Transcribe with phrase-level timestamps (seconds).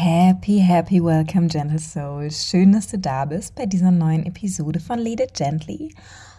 [0.00, 2.30] Happy, happy welcome, Gentle Soul.
[2.30, 5.92] Schön, dass du da bist bei dieser neuen Episode von Lead It Gently.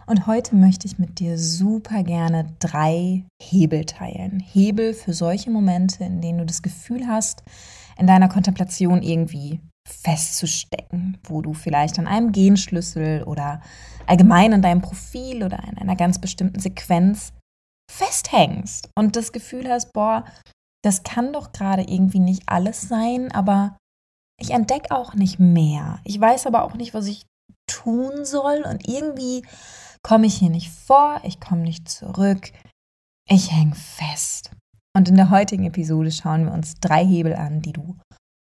[0.08, 4.40] Und heute möchte ich mit dir super gerne drei Hebel teilen.
[4.40, 7.44] Hebel für solche Momente, in denen du das Gefühl hast,
[7.98, 13.60] in deiner Kontemplation irgendwie festzustecken, wo du vielleicht an einem Genschlüssel oder
[14.08, 17.34] allgemein in deinem Profil oder in einer ganz bestimmten Sequenz
[17.92, 20.24] festhängst und das Gefühl hast, boah,
[20.84, 23.78] das kann doch gerade irgendwie nicht alles sein, aber
[24.40, 26.00] ich entdecke auch nicht mehr.
[26.06, 27.26] Ich weiß aber auch nicht, was ich
[27.68, 29.46] tun soll und irgendwie
[30.02, 32.52] komme ich hier nicht vor, ich komme nicht zurück,
[33.30, 34.52] ich hänge fest.
[34.96, 37.98] Und in der heutigen Episode schauen wir uns drei Hebel an, die du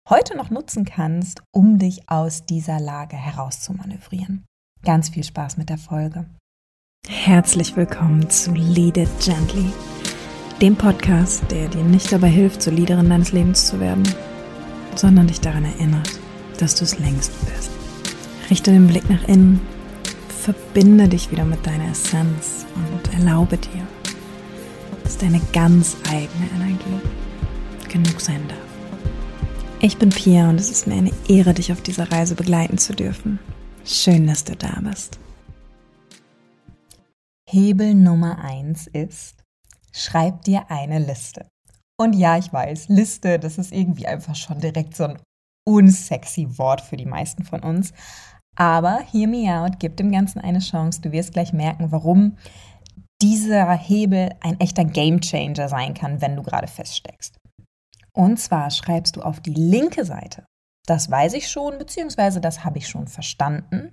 [0.08, 4.46] heute noch nutzen kannst, um dich aus dieser Lage herauszumanövrieren.
[4.82, 6.26] Ganz viel Spaß mit der Folge.
[7.06, 9.72] Herzlich willkommen zu Lead It Gently
[10.60, 14.02] dem Podcast, der dir nicht dabei hilft, zur Leaderin deines Lebens zu werden,
[14.96, 16.18] sondern dich daran erinnert,
[16.58, 17.70] dass du es längst bist.
[18.50, 19.60] Richte den Blick nach innen,
[20.28, 23.86] verbinde dich wieder mit deiner Essenz und erlaube dir,
[25.04, 27.00] dass deine ganz eigene Energie
[27.88, 28.58] genug sein darf.
[29.80, 32.94] Ich bin Pia und es ist mir eine Ehre, dich auf dieser Reise begleiten zu
[32.94, 33.38] dürfen.
[33.84, 35.20] Schön, dass du da bist.
[37.46, 39.44] Hebel Nummer 1 ist,
[39.92, 41.46] schreib dir eine Liste.
[42.00, 45.18] Und ja, ich weiß, Liste, das ist irgendwie einfach schon direkt so ein
[45.66, 47.92] unsexy Wort für die meisten von uns.
[48.56, 51.00] Aber hear me out, gib dem Ganzen eine Chance.
[51.00, 52.36] Du wirst gleich merken, warum
[53.20, 57.36] dieser Hebel ein echter Gamechanger sein kann, wenn du gerade feststeckst.
[58.12, 60.44] Und zwar schreibst du auf die linke Seite,
[60.86, 63.92] das weiß ich schon, beziehungsweise das habe ich schon verstanden.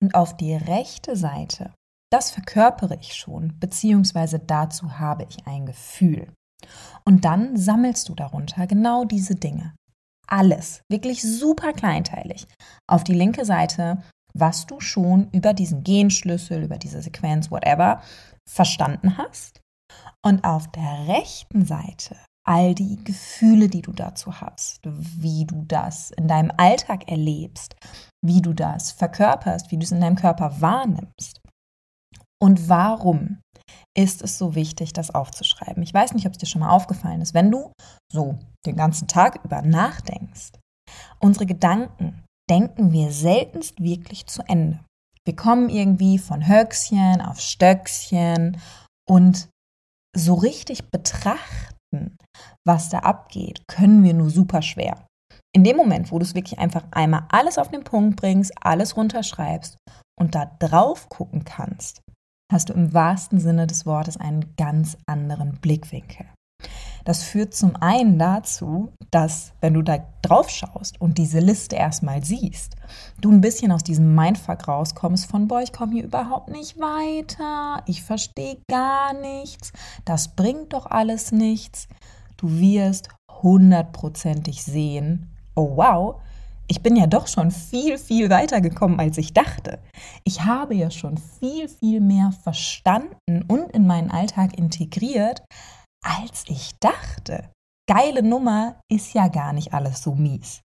[0.00, 1.72] Und auf die rechte Seite
[2.12, 6.32] das verkörpere ich schon, beziehungsweise dazu habe ich ein Gefühl.
[7.04, 9.74] Und dann sammelst du darunter genau diese Dinge.
[10.28, 12.46] Alles, wirklich super kleinteilig.
[12.86, 14.02] Auf die linke Seite,
[14.34, 18.02] was du schon über diesen Genschlüssel, über diese Sequenz, whatever,
[18.48, 19.60] verstanden hast.
[20.24, 26.10] Und auf der rechten Seite all die Gefühle, die du dazu hast, wie du das
[26.12, 27.76] in deinem Alltag erlebst,
[28.24, 31.41] wie du das verkörperst, wie du es in deinem Körper wahrnimmst.
[32.42, 33.40] Und warum
[33.96, 35.80] ist es so wichtig, das aufzuschreiben?
[35.84, 37.70] Ich weiß nicht, ob es dir schon mal aufgefallen ist, wenn du
[38.12, 38.36] so
[38.66, 40.50] den ganzen Tag über nachdenkst.
[41.20, 44.80] Unsere Gedanken denken wir seltenst wirklich zu Ende.
[45.24, 48.60] Wir kommen irgendwie von Höchstchen auf Stöckchen
[49.08, 49.48] und
[50.16, 52.16] so richtig betrachten,
[52.66, 55.06] was da abgeht, können wir nur super schwer.
[55.54, 58.96] In dem Moment, wo du es wirklich einfach einmal alles auf den Punkt bringst, alles
[58.96, 59.76] runterschreibst
[60.18, 62.02] und da drauf gucken kannst,
[62.52, 66.26] hast du im wahrsten Sinne des Wortes einen ganz anderen Blickwinkel.
[67.04, 72.24] Das führt zum einen dazu, dass, wenn du da drauf schaust und diese Liste erstmal
[72.24, 72.76] siehst,
[73.20, 77.82] du ein bisschen aus diesem Mindfuck rauskommst von, boah, ich komme hier überhaupt nicht weiter,
[77.86, 79.72] ich verstehe gar nichts,
[80.04, 81.88] das bringt doch alles nichts.
[82.36, 83.08] Du wirst
[83.42, 86.20] hundertprozentig sehen, oh wow,
[86.68, 89.78] ich bin ja doch schon viel, viel weiter gekommen, als ich dachte.
[90.24, 95.42] Ich habe ja schon viel, viel mehr verstanden und in meinen Alltag integriert,
[96.04, 97.50] als ich dachte.
[97.88, 100.60] Geile Nummer ist ja gar nicht alles so mies.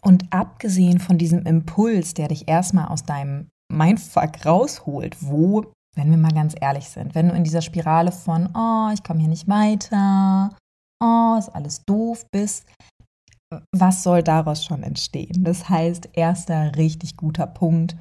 [0.00, 6.18] Und abgesehen von diesem Impuls, der dich erstmal aus deinem Mindfuck rausholt, wo, wenn wir
[6.18, 9.48] mal ganz ehrlich sind, wenn du in dieser Spirale von, oh, ich komme hier nicht
[9.48, 10.56] weiter,
[11.00, 12.64] oh, ist alles doof bist,
[13.74, 15.44] was soll daraus schon entstehen?
[15.44, 17.96] Das heißt, erster richtig guter Punkt,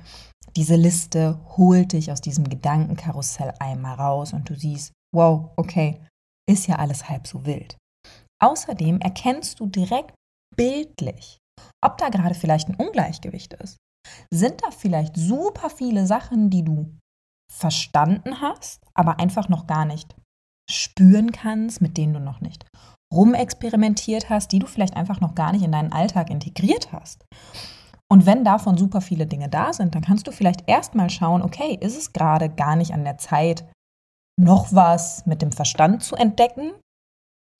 [0.56, 6.02] diese Liste holt dich aus diesem Gedankenkarussell einmal raus und du siehst, wow, okay,
[6.50, 7.78] ist ja alles halb so wild.
[8.42, 10.14] Außerdem erkennst du direkt
[10.56, 11.38] bildlich,
[11.84, 13.78] ob da gerade vielleicht ein Ungleichgewicht ist.
[14.34, 16.98] Sind da vielleicht super viele Sachen, die du
[17.54, 20.16] verstanden hast, aber einfach noch gar nicht
[20.70, 22.66] spüren kannst, mit denen du noch nicht
[23.12, 27.26] rumexperimentiert hast, die du vielleicht einfach noch gar nicht in deinen Alltag integriert hast.
[28.12, 31.78] Und wenn davon super viele Dinge da sind, dann kannst du vielleicht erstmal schauen, okay,
[31.80, 33.66] ist es gerade gar nicht an der Zeit,
[34.38, 36.74] noch was mit dem Verstand zu entdecken?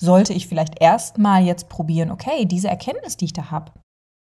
[0.02, 3.72] Sollte ich vielleicht erstmal jetzt probieren, okay, diese Erkenntnis, die ich da habe,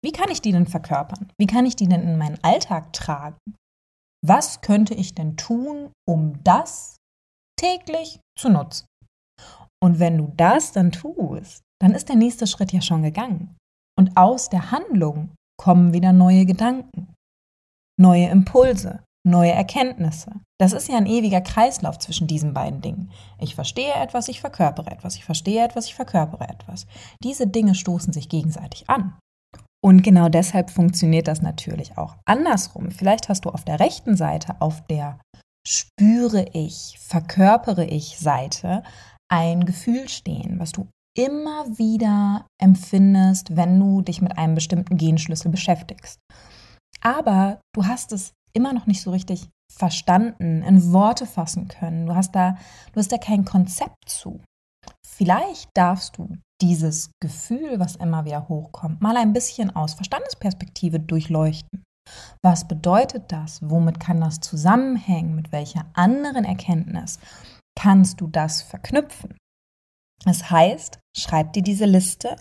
[0.03, 1.31] wie kann ich die denn verkörpern?
[1.37, 3.37] Wie kann ich die denn in meinen Alltag tragen?
[4.25, 6.97] Was könnte ich denn tun, um das
[7.59, 8.85] täglich zu nutzen?
[9.83, 13.57] Und wenn du das dann tust, dann ist der nächste Schritt ja schon gegangen.
[13.99, 17.13] Und aus der Handlung kommen wieder neue Gedanken,
[17.99, 20.31] neue Impulse, neue Erkenntnisse.
[20.57, 23.11] Das ist ja ein ewiger Kreislauf zwischen diesen beiden Dingen.
[23.39, 26.87] Ich verstehe etwas, ich verkörpere etwas, ich verstehe etwas, ich verkörpere etwas.
[27.21, 29.19] Diese Dinge stoßen sich gegenseitig an.
[29.83, 32.89] Und genau deshalb funktioniert das natürlich auch andersrum.
[32.89, 35.19] Vielleicht hast du auf der rechten Seite, auf der
[35.67, 38.83] spüre ich, verkörpere ich Seite,
[39.33, 40.87] ein Gefühl stehen, was du
[41.17, 46.19] immer wieder empfindest, wenn du dich mit einem bestimmten Genschlüssel beschäftigst.
[47.01, 52.05] Aber du hast es immer noch nicht so richtig verstanden, in Worte fassen können.
[52.05, 52.57] Du hast da,
[52.91, 54.39] du hast da kein Konzept zu.
[55.03, 61.83] Vielleicht darfst du dieses Gefühl, was immer wieder hochkommt, mal ein bisschen aus Verstandesperspektive durchleuchten.
[62.43, 63.67] Was bedeutet das?
[63.67, 65.35] Womit kann das zusammenhängen?
[65.35, 67.17] Mit welcher anderen Erkenntnis
[67.75, 69.37] kannst du das verknüpfen?
[70.25, 72.35] Das heißt, schreib dir diese Liste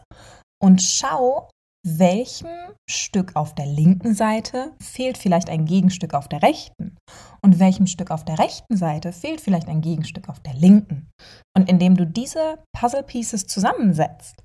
[0.62, 1.49] und schau,
[1.84, 2.49] welchem
[2.88, 6.96] Stück auf der linken Seite fehlt vielleicht ein Gegenstück auf der rechten
[7.43, 11.11] und welchem Stück auf der rechten Seite fehlt vielleicht ein Gegenstück auf der linken.
[11.56, 14.44] Und indem du diese Puzzle Pieces zusammensetzt,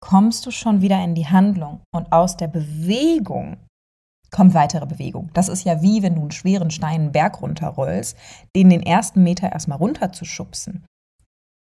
[0.00, 3.56] kommst du schon wieder in die Handlung und aus der Bewegung
[4.30, 5.30] kommt weitere Bewegung.
[5.34, 8.16] Das ist ja wie wenn du einen schweren Stein einen Berg runterrollst,
[8.54, 10.84] den den ersten Meter erstmal runterzuschubsen.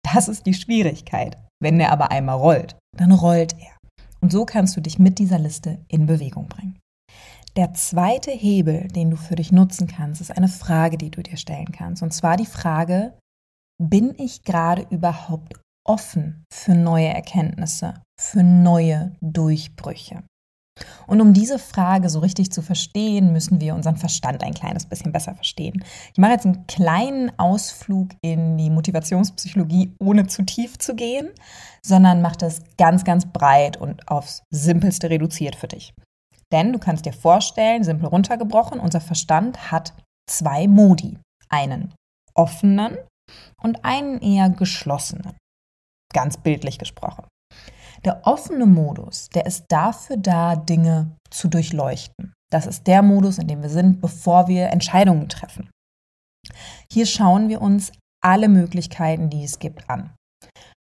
[0.04, 1.36] Das ist die Schwierigkeit.
[1.60, 3.76] Wenn der aber einmal rollt, dann rollt er.
[4.20, 6.78] Und so kannst du dich mit dieser Liste in Bewegung bringen.
[7.56, 11.38] Der zweite Hebel, den du für dich nutzen kannst, ist eine Frage, die du dir
[11.38, 12.02] stellen kannst.
[12.02, 13.14] Und zwar die Frage,
[13.82, 15.54] bin ich gerade überhaupt
[15.86, 20.22] offen für neue Erkenntnisse, für neue Durchbrüche?
[21.06, 25.12] Und um diese Frage so richtig zu verstehen, müssen wir unseren Verstand ein kleines bisschen
[25.12, 25.84] besser verstehen.
[26.12, 31.30] Ich mache jetzt einen kleinen Ausflug in die Motivationspsychologie, ohne zu tief zu gehen,
[31.82, 35.94] sondern mache das ganz, ganz breit und aufs Simpelste reduziert für dich.
[36.52, 39.94] Denn du kannst dir vorstellen, simpel runtergebrochen, unser Verstand hat
[40.28, 41.18] zwei Modi.
[41.48, 41.94] Einen
[42.34, 42.98] offenen
[43.62, 45.36] und einen eher geschlossenen.
[46.12, 47.26] Ganz bildlich gesprochen.
[48.06, 52.34] Der offene Modus, der ist dafür da, Dinge zu durchleuchten.
[52.52, 55.68] Das ist der Modus, in dem wir sind, bevor wir Entscheidungen treffen.
[56.92, 57.90] Hier schauen wir uns
[58.24, 60.14] alle Möglichkeiten, die es gibt, an.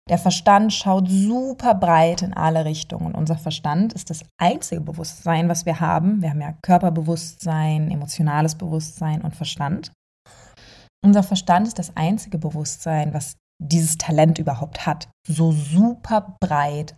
[0.09, 3.15] Der Verstand schaut super breit in alle Richtungen.
[3.15, 6.23] Unser Verstand ist das einzige Bewusstsein, was wir haben.
[6.23, 9.93] Wir haben ja Körperbewusstsein, emotionales Bewusstsein und Verstand.
[11.05, 16.97] Unser Verstand ist das einzige Bewusstsein, was dieses Talent überhaupt hat, so super breit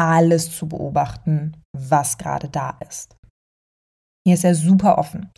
[0.00, 3.16] alles zu beobachten, was gerade da ist.
[4.26, 5.30] Hier ist er super offen.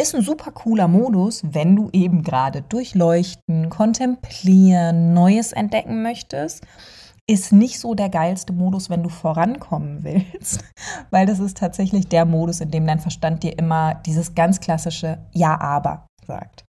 [0.00, 6.66] Ist ein super cooler Modus, wenn du eben gerade durchleuchten, kontemplieren, Neues entdecken möchtest.
[7.28, 10.64] Ist nicht so der geilste Modus, wenn du vorankommen willst,
[11.10, 15.18] weil das ist tatsächlich der Modus, in dem dein Verstand dir immer dieses ganz klassische
[15.32, 16.64] Ja, aber sagt.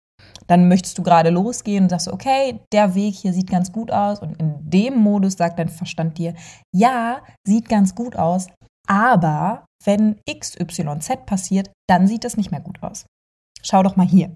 [0.47, 4.19] Dann möchtest du gerade losgehen und sagst, okay, der Weg hier sieht ganz gut aus.
[4.19, 6.33] Und in dem Modus sagt dein Verstand dir,
[6.73, 8.47] ja, sieht ganz gut aus,
[8.87, 13.05] aber wenn XYZ passiert, dann sieht es nicht mehr gut aus.
[13.61, 14.35] Schau doch mal hier.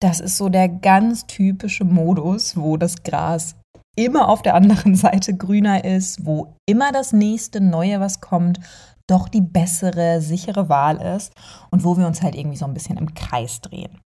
[0.00, 3.56] Das ist so der ganz typische Modus, wo das Gras
[3.96, 8.60] immer auf der anderen Seite grüner ist, wo immer das nächste Neue, was kommt,
[9.08, 11.32] doch die bessere, sichere Wahl ist
[11.70, 13.98] und wo wir uns halt irgendwie so ein bisschen im Kreis drehen.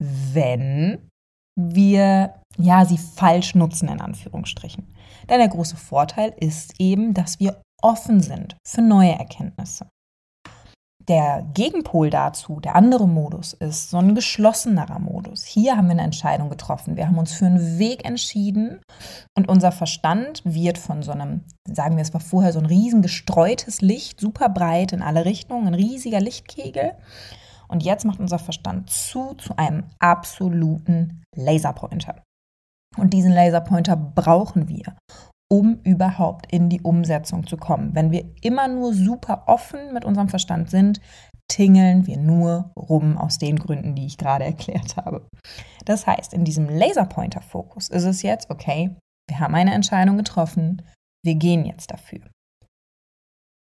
[0.00, 1.10] Wenn
[1.56, 4.86] wir ja sie falsch nutzen in Anführungsstrichen.
[5.28, 9.86] Denn der große Vorteil ist eben, dass wir offen sind für neue Erkenntnisse.
[11.08, 15.44] Der Gegenpol dazu, der andere Modus, ist so ein geschlossenerer Modus.
[15.44, 16.96] Hier haben wir eine Entscheidung getroffen.
[16.96, 18.80] Wir haben uns für einen Weg entschieden
[19.36, 23.02] und unser Verstand wird von so einem, sagen wir es war vorher, so ein riesen
[23.02, 26.92] gestreutes Licht, super breit in alle Richtungen, ein riesiger Lichtkegel.
[27.70, 32.22] Und jetzt macht unser Verstand zu zu einem absoluten Laserpointer.
[32.96, 34.96] Und diesen Laserpointer brauchen wir,
[35.50, 37.94] um überhaupt in die Umsetzung zu kommen.
[37.94, 41.00] Wenn wir immer nur super offen mit unserem Verstand sind,
[41.48, 45.26] tingeln wir nur rum aus den Gründen, die ich gerade erklärt habe.
[45.84, 48.96] Das heißt, in diesem Laserpointer-Fokus ist es jetzt, okay,
[49.28, 50.82] wir haben eine Entscheidung getroffen,
[51.24, 52.20] wir gehen jetzt dafür.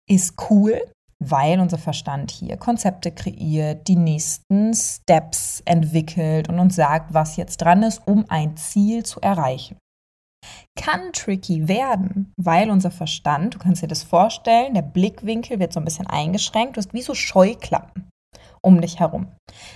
[0.09, 0.93] Ist cool,
[1.31, 7.59] weil unser Verstand hier Konzepte kreiert, die nächsten Steps entwickelt und uns sagt, was jetzt
[7.59, 9.77] dran ist, um ein Ziel zu erreichen
[10.77, 15.81] kann tricky werden, weil unser Verstand, du kannst dir das vorstellen, der Blickwinkel wird so
[15.81, 18.11] ein bisschen eingeschränkt, du hast wie so Scheuklappen
[18.61, 19.29] um dich herum.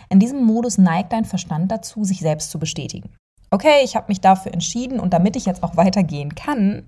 [0.09, 3.15] In diesem Modus neigt dein Verstand dazu, sich selbst zu bestätigen.
[3.51, 6.87] Okay, ich habe mich dafür entschieden und damit ich jetzt auch weitergehen kann,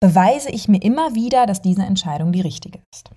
[0.00, 3.10] beweise ich mir immer wieder, dass diese Entscheidung die richtige ist.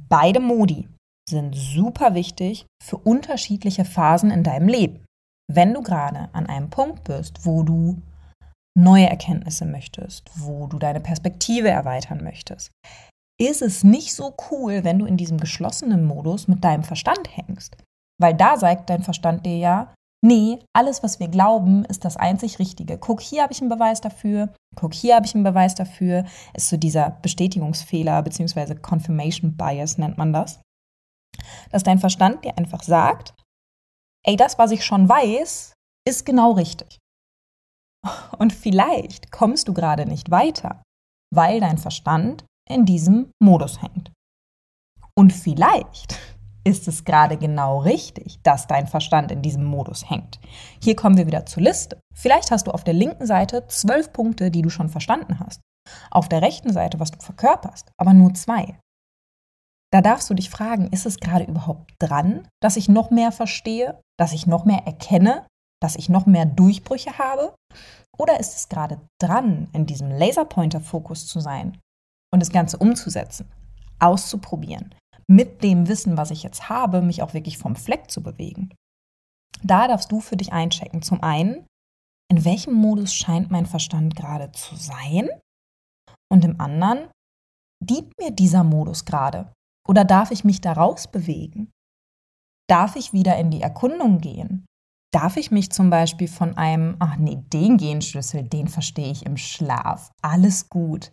[0.00, 0.88] Beide Modi
[1.28, 5.04] sind super wichtig für unterschiedliche Phasen in deinem Leben.
[5.52, 8.00] Wenn du gerade an einem Punkt bist, wo du
[8.76, 12.70] neue Erkenntnisse möchtest, wo du deine Perspektive erweitern möchtest,
[13.40, 17.76] ist es nicht so cool, wenn du in diesem geschlossenen Modus mit deinem Verstand hängst.
[18.20, 22.58] Weil da sagt dein Verstand dir ja, nee, alles, was wir glauben, ist das einzig
[22.58, 22.98] Richtige.
[22.98, 26.24] Guck, hier habe ich einen Beweis dafür, guck, hier habe ich einen Beweis dafür.
[26.54, 28.76] Ist so dieser Bestätigungsfehler bzw.
[28.76, 30.60] Confirmation Bias nennt man das.
[31.70, 33.34] Dass dein Verstand dir einfach sagt,
[34.24, 35.74] ey, das, was ich schon weiß,
[36.06, 36.98] ist genau richtig.
[38.38, 40.82] Und vielleicht kommst du gerade nicht weiter,
[41.34, 44.12] weil dein Verstand in diesem Modus hängt.
[45.14, 46.18] Und vielleicht
[46.66, 50.40] ist es gerade genau richtig, dass dein Verstand in diesem Modus hängt.
[50.82, 52.00] Hier kommen wir wieder zur Liste.
[52.12, 55.60] Vielleicht hast du auf der linken Seite zwölf Punkte, die du schon verstanden hast.
[56.10, 58.80] Auf der rechten Seite, was du verkörperst, aber nur zwei.
[59.92, 64.00] Da darfst du dich fragen, ist es gerade überhaupt dran, dass ich noch mehr verstehe,
[64.18, 65.46] dass ich noch mehr erkenne,
[65.80, 67.54] dass ich noch mehr Durchbrüche habe?
[68.18, 71.78] Oder ist es gerade dran, in diesem Laserpointer-Fokus zu sein
[72.34, 73.48] und das Ganze umzusetzen,
[74.00, 74.92] auszuprobieren,
[75.28, 78.74] mit dem Wissen, was ich jetzt habe, mich auch wirklich vom Fleck zu bewegen?
[79.62, 81.02] Da darfst du für dich einchecken.
[81.02, 81.66] Zum einen,
[82.30, 85.28] in welchem Modus scheint mein Verstand gerade zu sein?
[86.30, 87.08] Und im anderen,
[87.82, 89.52] dient mir dieser Modus gerade?
[89.88, 91.70] Oder darf ich mich daraus bewegen?
[92.68, 94.66] Darf ich wieder in die Erkundung gehen?
[95.14, 99.36] Darf ich mich zum Beispiel von einem, ach nee, den Genschlüssel, den verstehe ich im
[99.36, 101.12] Schlaf, alles gut.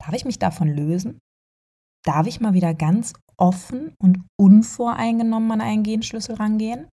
[0.00, 1.18] Darf ich mich davon lösen?
[2.04, 6.88] Darf ich mal wieder ganz offen und unvoreingenommen an einen Genschlüssel rangehen?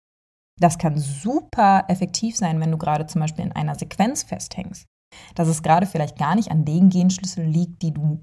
[0.61, 4.87] Das kann super effektiv sein, wenn du gerade zum Beispiel in einer Sequenz festhängst.
[5.35, 8.21] Dass es gerade vielleicht gar nicht an den Genschlüssel liegt, die du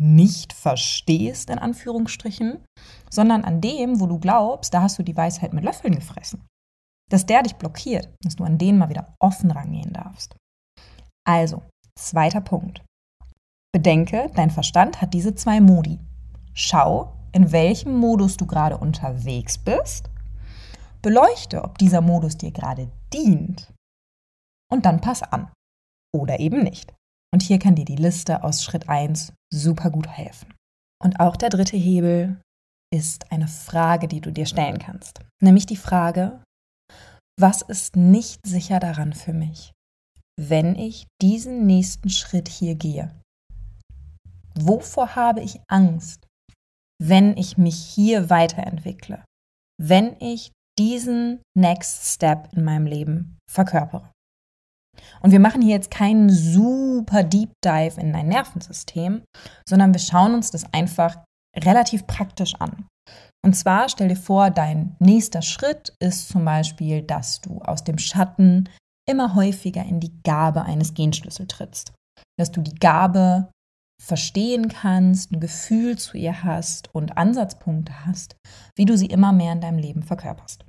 [0.00, 2.64] nicht verstehst, in Anführungsstrichen,
[3.10, 6.44] sondern an dem, wo du glaubst, da hast du die Weisheit mit Löffeln gefressen
[7.10, 10.36] dass der dich blockiert, dass du an den mal wieder offen rangehen darfst.
[11.26, 11.62] Also,
[11.98, 12.82] zweiter Punkt.
[13.72, 15.98] Bedenke, dein Verstand hat diese zwei Modi.
[16.54, 20.08] Schau, in welchem Modus du gerade unterwegs bist.
[21.02, 23.72] Beleuchte, ob dieser Modus dir gerade dient.
[24.70, 25.52] Und dann pass an.
[26.14, 26.94] Oder eben nicht.
[27.32, 30.54] Und hier kann dir die Liste aus Schritt 1 super gut helfen.
[31.02, 32.40] Und auch der dritte Hebel
[32.94, 35.18] ist eine Frage, die du dir stellen kannst.
[35.42, 36.40] Nämlich die Frage,
[37.38, 39.72] was ist nicht sicher daran für mich,
[40.40, 43.10] wenn ich diesen nächsten Schritt hier gehe?
[44.54, 46.23] Wovor habe ich Angst,
[47.02, 49.24] wenn ich mich hier weiterentwickle,
[49.80, 54.10] wenn ich diesen Next Step in meinem Leben verkörpere?
[55.20, 59.22] Und wir machen hier jetzt keinen super Deep Dive in dein Nervensystem,
[59.68, 61.16] sondern wir schauen uns das einfach
[61.56, 62.86] relativ praktisch an.
[63.44, 67.98] Und zwar stell dir vor, dein nächster Schritt ist zum Beispiel, dass du aus dem
[67.98, 68.68] Schatten
[69.08, 71.92] immer häufiger in die Gabe eines Genschlüssels trittst.
[72.38, 73.50] Dass du die Gabe
[74.02, 78.36] verstehen kannst, ein Gefühl zu ihr hast und Ansatzpunkte hast,
[78.76, 80.64] wie du sie immer mehr in deinem Leben verkörperst.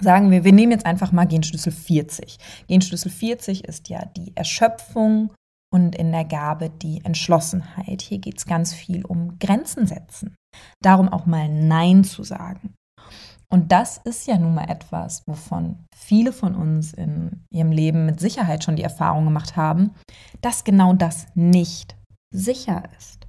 [0.00, 2.38] Sagen wir, wir nehmen jetzt einfach mal Genschlüssel 40.
[2.66, 5.32] Genschlüssel 40 ist ja die Erschöpfung
[5.72, 8.02] und in der Gabe die Entschlossenheit.
[8.02, 10.34] Hier geht es ganz viel um Grenzen setzen,
[10.82, 12.74] darum auch mal Nein zu sagen.
[13.50, 18.18] Und das ist ja nun mal etwas, wovon viele von uns in ihrem Leben mit
[18.18, 19.92] Sicherheit schon die Erfahrung gemacht haben,
[20.40, 21.94] dass genau das nicht
[22.34, 23.26] sicher ist.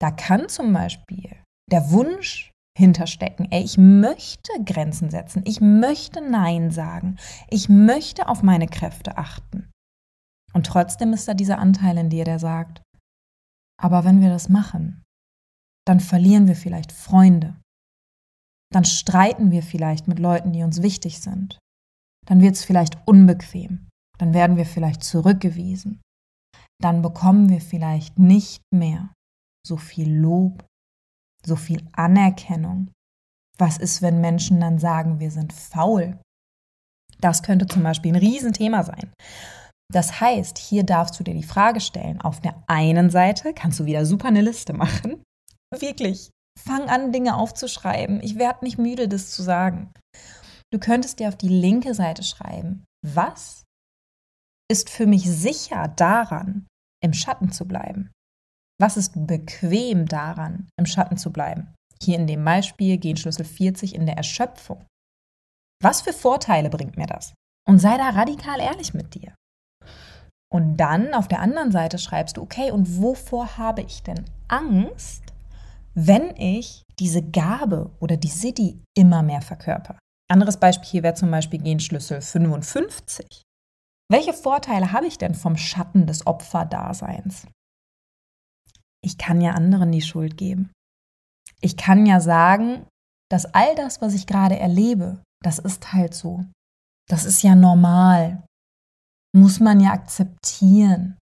[0.00, 1.36] Da kann zum Beispiel
[1.70, 7.18] der Wunsch hinterstecken, ey, ich möchte Grenzen setzen, ich möchte Nein sagen,
[7.50, 9.70] ich möchte auf meine Kräfte achten.
[10.54, 12.82] Und trotzdem ist da dieser Anteil in dir, der sagt,
[13.80, 15.02] aber wenn wir das machen,
[15.86, 17.56] dann verlieren wir vielleicht Freunde.
[18.72, 21.58] Dann streiten wir vielleicht mit Leuten, die uns wichtig sind.
[22.26, 23.88] Dann wird es vielleicht unbequem.
[24.18, 26.00] Dann werden wir vielleicht zurückgewiesen.
[26.80, 29.12] Dann bekommen wir vielleicht nicht mehr
[29.66, 30.64] so viel Lob,
[31.44, 32.90] so viel Anerkennung.
[33.58, 36.18] Was ist, wenn Menschen dann sagen, wir sind faul?
[37.20, 39.12] Das könnte zum Beispiel ein Riesenthema sein.
[39.92, 43.84] Das heißt, hier darfst du dir die Frage stellen, auf der einen Seite kannst du
[43.84, 45.22] wieder super eine Liste machen.
[45.74, 48.22] Wirklich, fang an, Dinge aufzuschreiben.
[48.22, 49.92] Ich werde nicht müde, das zu sagen.
[50.72, 53.64] Du könntest dir auf die linke Seite schreiben, was
[54.70, 56.66] ist für mich sicher daran,
[57.02, 58.10] im Schatten zu bleiben?
[58.80, 61.74] Was ist bequem daran, im Schatten zu bleiben?
[62.02, 64.86] Hier in dem Beispiel gehen Schlüssel 40 in der Erschöpfung.
[65.82, 67.34] Was für Vorteile bringt mir das?
[67.68, 69.34] Und sei da radikal ehrlich mit dir.
[70.52, 75.22] Und dann auf der anderen Seite schreibst du, okay, und wovor habe ich denn Angst,
[75.94, 79.98] wenn ich diese Gabe oder die City immer mehr verkörper?
[80.28, 83.42] Anderes Beispiel hier wäre zum Beispiel Genschlüssel 55.
[84.10, 87.46] Welche Vorteile habe ich denn vom Schatten des Opferdaseins?
[89.02, 90.70] ich kann ja anderen die Schuld geben.
[91.60, 92.86] Ich kann ja sagen,
[93.30, 96.44] dass all das, was ich gerade erlebe, das ist halt so.
[97.08, 98.44] Das ist ja normal.
[99.34, 101.18] Muss man ja akzeptieren.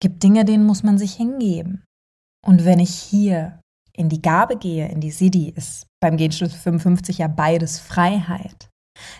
[0.00, 1.84] Gibt Dinge, denen muss man sich hingeben.
[2.44, 3.60] Und wenn ich hier
[3.92, 8.68] in die Gabe gehe, in die Sidi, ist beim Genschlüssel 55 ja beides Freiheit,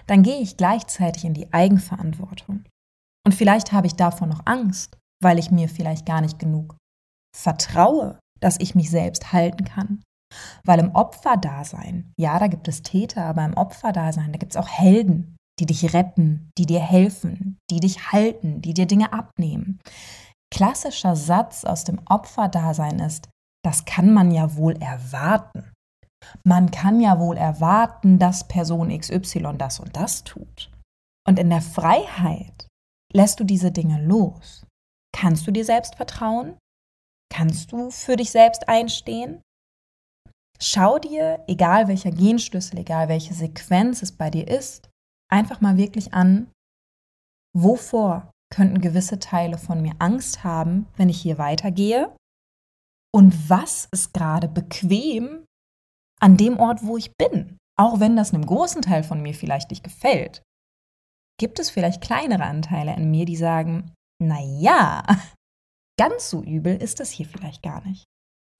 [0.07, 2.65] dann gehe ich gleichzeitig in die Eigenverantwortung.
[3.27, 6.77] Und vielleicht habe ich davor noch Angst, weil ich mir vielleicht gar nicht genug
[7.35, 10.03] vertraue, dass ich mich selbst halten kann.
[10.65, 14.69] Weil im Opferdasein, ja, da gibt es Täter, aber im Opferdasein, da gibt es auch
[14.69, 19.81] Helden, die dich retten, die dir helfen, die dich halten, die dir Dinge abnehmen.
[20.53, 23.29] Klassischer Satz aus dem Opferdasein ist,
[23.65, 25.73] das kann man ja wohl erwarten.
[26.45, 30.71] Man kann ja wohl erwarten, dass Person XY das und das tut.
[31.27, 32.67] Und in der Freiheit
[33.15, 34.67] lässt du diese Dinge los.
[35.15, 36.59] Kannst du dir selbst vertrauen?
[37.33, 39.41] Kannst du für dich selbst einstehen?
[40.61, 44.89] Schau dir, egal welcher Genschlüssel, egal welche Sequenz es bei dir ist,
[45.31, 46.51] einfach mal wirklich an,
[47.57, 52.15] wovor könnten gewisse Teile von mir Angst haben, wenn ich hier weitergehe?
[53.13, 55.45] Und was ist gerade bequem
[56.21, 57.59] an dem Ort, wo ich bin?
[57.77, 60.43] Auch wenn das einem großen Teil von mir vielleicht nicht gefällt.
[61.41, 65.05] Gibt es vielleicht kleinere Anteile in mir, die sagen, na ja,
[65.99, 68.05] ganz so übel ist das hier vielleicht gar nicht.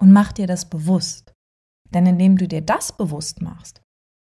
[0.01, 1.33] Und mach dir das bewusst.
[1.91, 3.81] Denn indem du dir das bewusst machst,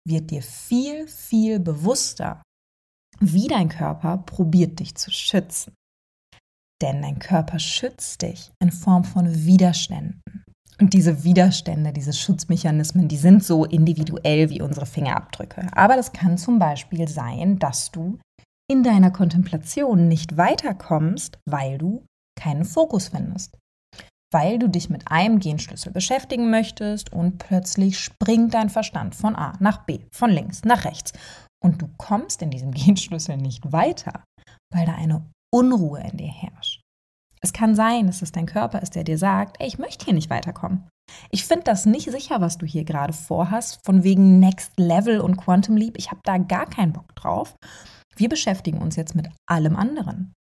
[0.07, 2.43] wird dir viel, viel bewusster,
[3.21, 5.75] wie dein Körper probiert dich zu schützen.
[6.83, 10.21] Denn dein Körper schützt dich in Form von Widerständen.
[10.81, 15.69] Und diese Widerstände, diese Schutzmechanismen, die sind so individuell wie unsere Fingerabdrücke.
[15.73, 18.19] Aber das kann zum Beispiel sein, dass du
[18.71, 22.04] in deiner Kontemplation nicht weiterkommst, weil du
[22.38, 23.56] keinen Fokus findest
[24.35, 29.52] weil du dich mit einem Genschlüssel beschäftigen möchtest und plötzlich springt dein Verstand von A
[29.61, 31.12] nach B, von links nach rechts.
[31.62, 34.24] Und du kommst in diesem Genschlüssel nicht weiter,
[34.72, 35.24] weil da eine
[35.55, 36.81] Unruhe in dir herrscht.
[37.40, 40.14] Es kann sein, dass es dein Körper ist, der dir sagt, ey, ich möchte hier
[40.14, 40.88] nicht weiterkommen.
[41.31, 45.37] Ich finde das nicht sicher, was du hier gerade vorhast, von wegen Next Level und
[45.37, 45.96] Quantum Leap.
[45.96, 47.55] Ich habe da gar keinen Bock drauf.
[48.16, 50.33] Wir beschäftigen uns jetzt mit allem anderen.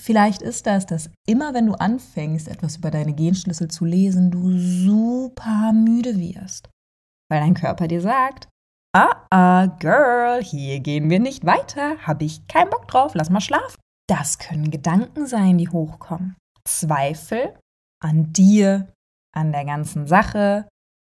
[0.00, 4.56] Vielleicht ist das, dass immer wenn du anfängst, etwas über deine Genschlüssel zu lesen, du
[4.56, 6.68] super müde wirst.
[7.30, 8.48] Weil dein Körper dir sagt,
[8.94, 13.40] ah, ah, Girl, hier gehen wir nicht weiter, habe ich keinen Bock drauf, lass mal
[13.40, 13.80] schlafen.
[14.08, 16.36] Das können Gedanken sein, die hochkommen.
[16.64, 17.58] Zweifel
[18.02, 18.92] an dir,
[19.34, 20.68] an der ganzen Sache,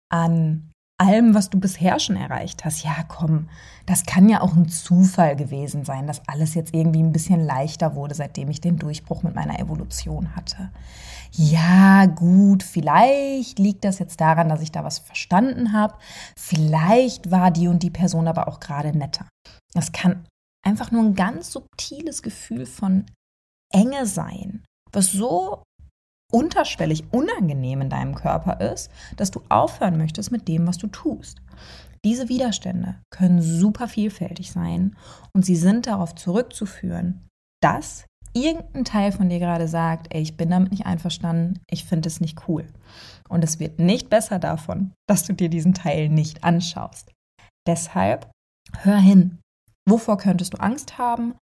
[0.09, 2.83] an allem, was du bisher schon erreicht hast.
[2.83, 3.49] Ja, komm,
[3.85, 7.95] das kann ja auch ein Zufall gewesen sein, dass alles jetzt irgendwie ein bisschen leichter
[7.95, 10.71] wurde, seitdem ich den Durchbruch mit meiner Evolution hatte.
[11.33, 15.95] Ja, gut, vielleicht liegt das jetzt daran, dass ich da was verstanden habe.
[16.37, 19.27] Vielleicht war die und die Person aber auch gerade netter.
[19.75, 20.25] Das kann
[20.67, 23.05] einfach nur ein ganz subtiles Gefühl von
[23.73, 25.63] Enge sein, was so
[26.33, 31.41] unterschwellig unangenehm in deinem Körper ist, dass du aufhören möchtest mit dem, was du tust.
[32.05, 34.97] Diese Widerstände können super vielfältig sein
[35.33, 37.27] und sie sind darauf zurückzuführen,
[37.63, 42.09] dass irgendein Teil von dir gerade sagt, ey, ich bin damit nicht einverstanden, ich finde
[42.09, 42.67] es nicht cool.
[43.29, 47.13] Und es wird nicht besser davon, dass du dir diesen Teil nicht anschaust.
[47.67, 48.31] Deshalb
[48.83, 49.39] hör hin.
[49.89, 51.35] Wovor könntest du Angst haben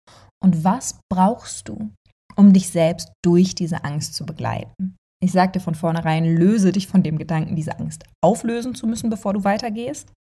[0.41, 1.91] und was brauchst du,
[2.36, 4.96] um dich selbst durch diese Angst zu begleiten.
[5.24, 9.34] Ich sagte von vornherein, löse dich von dem Gedanken, diese Angst auflösen zu müssen, bevor
[9.34, 10.12] du weitergehst.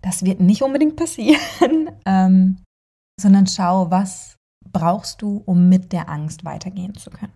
[0.00, 2.58] Das wird nicht unbedingt passieren, ähm,
[3.20, 4.36] sondern schau, was
[4.72, 7.34] brauchst du, um mit der Angst weitergehen zu können.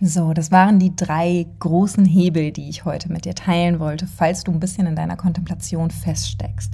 [0.00, 4.42] So, das waren die drei großen Hebel, die ich heute mit dir teilen wollte, falls
[4.42, 6.72] du ein bisschen in deiner Kontemplation feststeckst.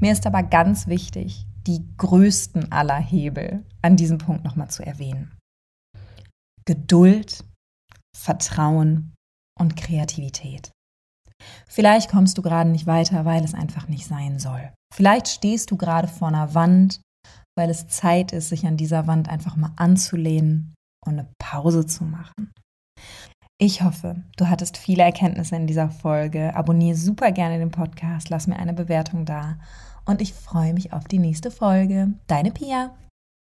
[0.00, 5.30] Mir ist aber ganz wichtig, die größten aller Hebel an diesem Punkt nochmal zu erwähnen.
[6.66, 7.44] Geduld,
[8.16, 9.14] Vertrauen
[9.58, 10.72] und Kreativität.
[11.68, 14.72] Vielleicht kommst du gerade nicht weiter, weil es einfach nicht sein soll.
[14.94, 17.00] Vielleicht stehst du gerade vor einer Wand,
[17.56, 20.74] weil es Zeit ist, sich an dieser Wand einfach mal anzulehnen
[21.04, 22.52] und eine Pause zu machen.
[23.58, 26.54] Ich hoffe, du hattest viele Erkenntnisse in dieser Folge.
[26.54, 29.58] Abonniere super gerne den Podcast, lass mir eine Bewertung da
[30.04, 32.12] und ich freue mich auf die nächste Folge.
[32.26, 32.94] Deine Pia.